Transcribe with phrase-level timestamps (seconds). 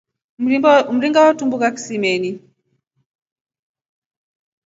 [0.91, 2.31] Mringa watumbuka kisimeni.